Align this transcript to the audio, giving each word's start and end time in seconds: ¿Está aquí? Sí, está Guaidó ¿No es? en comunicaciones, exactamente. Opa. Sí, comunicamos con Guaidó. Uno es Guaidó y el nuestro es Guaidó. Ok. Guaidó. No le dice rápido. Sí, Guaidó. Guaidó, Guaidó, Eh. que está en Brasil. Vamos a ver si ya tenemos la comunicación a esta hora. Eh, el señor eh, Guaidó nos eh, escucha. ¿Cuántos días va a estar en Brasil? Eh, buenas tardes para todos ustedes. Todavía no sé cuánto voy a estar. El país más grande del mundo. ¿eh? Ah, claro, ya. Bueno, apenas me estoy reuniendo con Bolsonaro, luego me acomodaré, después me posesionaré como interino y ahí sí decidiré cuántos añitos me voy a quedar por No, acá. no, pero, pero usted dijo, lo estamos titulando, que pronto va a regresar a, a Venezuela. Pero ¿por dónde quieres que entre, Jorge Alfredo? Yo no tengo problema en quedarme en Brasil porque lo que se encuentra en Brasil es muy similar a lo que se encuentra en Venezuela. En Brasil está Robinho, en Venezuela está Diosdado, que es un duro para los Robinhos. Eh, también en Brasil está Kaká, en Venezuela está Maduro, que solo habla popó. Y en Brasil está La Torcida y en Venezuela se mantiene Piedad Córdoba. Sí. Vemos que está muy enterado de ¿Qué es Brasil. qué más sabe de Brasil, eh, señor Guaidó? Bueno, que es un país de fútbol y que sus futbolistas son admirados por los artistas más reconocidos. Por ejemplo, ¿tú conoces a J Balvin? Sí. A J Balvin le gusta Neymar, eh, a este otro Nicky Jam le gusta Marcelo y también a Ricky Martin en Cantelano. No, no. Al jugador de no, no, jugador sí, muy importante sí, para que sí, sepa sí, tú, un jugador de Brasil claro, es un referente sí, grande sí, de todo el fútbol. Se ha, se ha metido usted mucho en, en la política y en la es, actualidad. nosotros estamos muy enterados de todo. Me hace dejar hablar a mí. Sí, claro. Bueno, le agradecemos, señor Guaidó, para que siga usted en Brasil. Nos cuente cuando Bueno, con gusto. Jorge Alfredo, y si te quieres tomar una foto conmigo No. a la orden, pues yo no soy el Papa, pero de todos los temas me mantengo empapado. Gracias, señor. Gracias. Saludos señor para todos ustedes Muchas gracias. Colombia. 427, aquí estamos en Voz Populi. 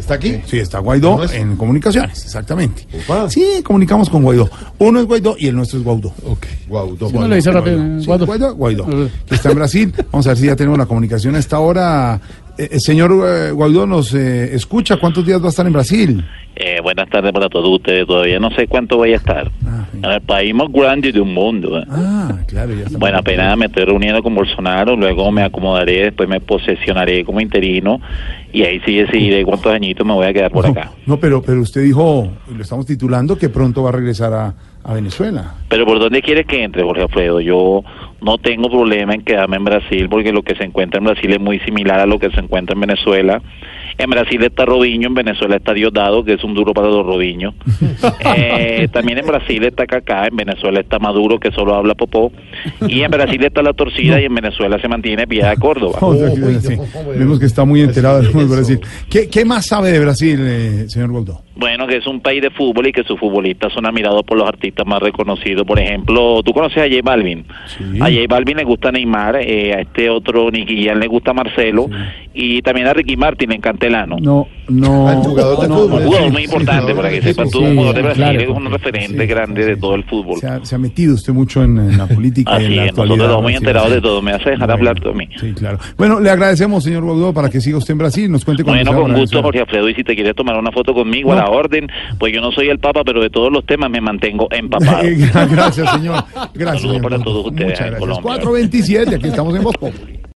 ¿Está 0.00 0.14
aquí? 0.14 0.40
Sí, 0.46 0.58
está 0.58 0.78
Guaidó 0.80 1.18
¿No 1.18 1.24
es? 1.24 1.32
en 1.34 1.56
comunicaciones, 1.56 2.24
exactamente. 2.24 2.86
Opa. 3.04 3.30
Sí, 3.30 3.44
comunicamos 3.62 4.08
con 4.10 4.22
Guaidó. 4.22 4.50
Uno 4.78 4.98
es 5.00 5.06
Guaidó 5.06 5.36
y 5.38 5.46
el 5.48 5.54
nuestro 5.56 5.78
es 5.78 5.84
Guaidó. 5.84 6.08
Ok. 6.26 6.46
Guaidó. 6.68 7.10
No 7.12 7.28
le 7.28 7.36
dice 7.36 7.50
rápido. 7.52 7.78
Sí, 8.00 8.06
Guaidó. 8.06 8.26
Guaidó, 8.26 8.54
Guaidó, 8.56 8.86
Eh. 8.90 9.08
que 9.26 9.34
está 9.34 9.50
en 9.50 9.56
Brasil. 9.56 9.94
Vamos 10.10 10.26
a 10.26 10.30
ver 10.30 10.38
si 10.38 10.46
ya 10.46 10.56
tenemos 10.56 10.78
la 10.78 10.86
comunicación 10.86 11.34
a 11.36 11.38
esta 11.38 11.58
hora. 11.60 12.20
Eh, 12.58 12.68
el 12.72 12.80
señor 12.80 13.12
eh, 13.26 13.50
Guaidó 13.52 13.86
nos 13.86 14.12
eh, 14.14 14.54
escucha. 14.54 14.96
¿Cuántos 14.96 15.24
días 15.24 15.40
va 15.42 15.46
a 15.46 15.50
estar 15.50 15.66
en 15.66 15.72
Brasil? 15.72 16.24
Eh, 16.56 16.78
buenas 16.82 17.08
tardes 17.08 17.32
para 17.32 17.48
todos 17.48 17.68
ustedes. 17.78 18.06
Todavía 18.06 18.38
no 18.40 18.50
sé 18.50 18.66
cuánto 18.66 18.96
voy 18.96 19.12
a 19.12 19.16
estar. 19.16 19.50
El 20.02 20.20
país 20.22 20.54
más 20.54 20.68
grande 20.72 21.12
del 21.12 21.24
mundo. 21.24 21.78
¿eh? 21.78 21.84
Ah, 21.90 22.38
claro, 22.46 22.72
ya. 22.74 22.86
Bueno, 22.98 23.18
apenas 23.18 23.56
me 23.56 23.66
estoy 23.66 23.84
reuniendo 23.84 24.22
con 24.22 24.34
Bolsonaro, 24.34 24.96
luego 24.96 25.30
me 25.30 25.42
acomodaré, 25.42 26.04
después 26.04 26.28
me 26.28 26.40
posesionaré 26.40 27.24
como 27.24 27.40
interino 27.40 28.00
y 28.52 28.62
ahí 28.62 28.80
sí 28.84 28.96
decidiré 28.96 29.44
cuántos 29.44 29.72
añitos 29.72 30.06
me 30.06 30.12
voy 30.12 30.26
a 30.26 30.32
quedar 30.32 30.50
por 30.50 30.64
No, 30.64 30.70
acá. 30.72 30.92
no, 31.06 31.18
pero, 31.18 31.42
pero 31.42 31.60
usted 31.60 31.82
dijo, 31.82 32.28
lo 32.54 32.62
estamos 32.62 32.86
titulando, 32.86 33.36
que 33.36 33.48
pronto 33.48 33.82
va 33.82 33.90
a 33.90 33.92
regresar 33.92 34.32
a, 34.32 34.54
a 34.82 34.94
Venezuela. 34.94 35.54
Pero 35.68 35.84
¿por 35.86 35.98
dónde 35.98 36.22
quieres 36.22 36.46
que 36.46 36.62
entre, 36.64 36.82
Jorge 36.82 37.02
Alfredo? 37.02 37.40
Yo 37.40 37.82
no 38.22 38.38
tengo 38.38 38.68
problema 38.68 39.14
en 39.14 39.22
quedarme 39.22 39.56
en 39.56 39.64
Brasil 39.64 40.08
porque 40.08 40.32
lo 40.32 40.42
que 40.42 40.54
se 40.54 40.64
encuentra 40.64 40.98
en 40.98 41.04
Brasil 41.04 41.32
es 41.32 41.40
muy 41.40 41.58
similar 41.60 42.00
a 42.00 42.06
lo 42.06 42.18
que 42.18 42.30
se 42.30 42.40
encuentra 42.40 42.74
en 42.74 42.80
Venezuela. 42.80 43.42
En 43.98 44.08
Brasil 44.08 44.42
está 44.42 44.64
Robinho, 44.64 45.08
en 45.08 45.14
Venezuela 45.14 45.56
está 45.56 45.74
Diosdado, 45.74 46.24
que 46.24 46.34
es 46.34 46.44
un 46.44 46.54
duro 46.54 46.72
para 46.72 46.88
los 46.88 47.04
Robinhos. 47.04 47.54
Eh, 48.36 48.88
también 48.92 49.18
en 49.18 49.26
Brasil 49.26 49.62
está 49.64 49.86
Kaká, 49.86 50.26
en 50.26 50.36
Venezuela 50.36 50.80
está 50.80 50.98
Maduro, 50.98 51.38
que 51.38 51.50
solo 51.50 51.74
habla 51.74 51.94
popó. 51.94 52.32
Y 52.86 53.02
en 53.02 53.10
Brasil 53.10 53.42
está 53.44 53.62
La 53.62 53.72
Torcida 53.72 54.20
y 54.20 54.24
en 54.24 54.34
Venezuela 54.34 54.80
se 54.80 54.88
mantiene 54.88 55.26
Piedad 55.26 55.56
Córdoba. 55.58 55.98
Sí. 56.60 56.76
Vemos 57.16 57.38
que 57.38 57.46
está 57.46 57.64
muy 57.64 57.80
enterado 57.80 58.20
de 58.22 58.30
¿Qué 58.30 58.38
es 58.38 58.48
Brasil. 58.48 58.80
qué 59.30 59.44
más 59.44 59.66
sabe 59.66 59.90
de 59.92 60.00
Brasil, 60.00 60.38
eh, 60.42 60.84
señor 60.88 61.10
Guaidó? 61.10 61.42
Bueno, 61.60 61.86
que 61.86 61.98
es 61.98 62.06
un 62.06 62.22
país 62.22 62.40
de 62.40 62.48
fútbol 62.48 62.86
y 62.86 62.92
que 62.92 63.04
sus 63.04 63.20
futbolistas 63.20 63.70
son 63.74 63.84
admirados 63.84 64.22
por 64.22 64.38
los 64.38 64.48
artistas 64.48 64.86
más 64.86 64.98
reconocidos. 64.98 65.66
Por 65.66 65.78
ejemplo, 65.78 66.42
¿tú 66.42 66.54
conoces 66.54 66.78
a 66.78 66.88
J 66.88 67.02
Balvin? 67.02 67.44
Sí. 67.66 67.98
A 68.00 68.06
J 68.06 68.20
Balvin 68.30 68.56
le 68.56 68.64
gusta 68.64 68.90
Neymar, 68.90 69.36
eh, 69.42 69.74
a 69.74 69.80
este 69.82 70.08
otro 70.08 70.50
Nicky 70.50 70.86
Jam 70.86 70.98
le 70.98 71.06
gusta 71.06 71.34
Marcelo 71.34 71.90
y 72.32 72.62
también 72.62 72.86
a 72.86 72.92
Ricky 72.92 73.16
Martin 73.16 73.52
en 73.52 73.60
Cantelano. 73.60 74.16
No, 74.20 74.46
no. 74.68 75.08
Al 75.08 75.16
jugador 75.18 75.60
de 75.60 75.68
no, 75.68 75.74
no, 75.74 75.80
jugador 75.82 76.24
sí, 76.24 76.30
muy 76.30 76.44
importante 76.44 76.92
sí, 76.92 76.96
para 76.96 77.10
que 77.10 77.22
sí, 77.22 77.28
sepa 77.28 77.44
sí, 77.46 77.50
tú, 77.50 77.60
un 77.60 77.74
jugador 77.76 77.94
de 77.96 78.02
Brasil 78.02 78.22
claro, 78.22 78.40
es 78.40 78.48
un 78.48 78.70
referente 78.70 79.20
sí, 79.20 79.26
grande 79.26 79.62
sí, 79.62 79.68
de 79.70 79.76
todo 79.76 79.94
el 79.94 80.04
fútbol. 80.04 80.38
Se 80.38 80.46
ha, 80.46 80.64
se 80.64 80.74
ha 80.74 80.78
metido 80.78 81.14
usted 81.14 81.32
mucho 81.32 81.62
en, 81.64 81.78
en 81.78 81.98
la 81.98 82.06
política 82.06 82.60
y 82.60 82.66
en 82.66 82.76
la 82.76 82.84
es, 82.84 82.88
actualidad. 82.90 83.16
nosotros 83.16 83.24
estamos 83.24 83.42
muy 83.42 83.54
enterados 83.54 83.90
de 83.90 84.00
todo. 84.00 84.22
Me 84.22 84.32
hace 84.32 84.50
dejar 84.50 84.70
hablar 84.70 84.96
a 85.04 85.12
mí. 85.12 85.28
Sí, 85.36 85.52
claro. 85.52 85.78
Bueno, 85.96 86.20
le 86.20 86.30
agradecemos, 86.30 86.84
señor 86.84 87.04
Guaidó, 87.04 87.32
para 87.32 87.48
que 87.50 87.60
siga 87.60 87.78
usted 87.78 87.92
en 87.92 87.98
Brasil. 87.98 88.30
Nos 88.30 88.44
cuente 88.44 88.62
cuando 88.64 88.84
Bueno, 88.92 89.02
con 89.02 89.20
gusto. 89.20 89.42
Jorge 89.42 89.60
Alfredo, 89.60 89.88
y 89.88 89.94
si 89.94 90.04
te 90.04 90.14
quieres 90.14 90.36
tomar 90.36 90.56
una 90.58 90.70
foto 90.70 90.94
conmigo 90.94 91.34
No. 91.34 91.40
a 91.40 91.44
la 91.44 91.50
orden, 91.50 91.88
pues 92.18 92.32
yo 92.32 92.40
no 92.40 92.52
soy 92.52 92.68
el 92.68 92.78
Papa, 92.78 93.02
pero 93.04 93.20
de 93.20 93.30
todos 93.30 93.50
los 93.52 93.64
temas 93.66 93.90
me 93.90 94.00
mantengo 94.00 94.46
empapado. 94.50 95.02
Gracias, 95.50 95.90
señor. 95.92 96.24
Gracias. 96.54 96.54
Saludos 96.54 96.80
señor 96.80 97.02
para 97.02 97.18
todos 97.18 97.46
ustedes 97.46 97.70
Muchas 97.70 97.86
gracias. 97.86 98.00
Colombia. 98.00 98.22
427, 98.22 99.14
aquí 99.16 99.28
estamos 99.28 99.56
en 99.56 99.62
Voz 99.62 99.76
Populi. 99.76 100.19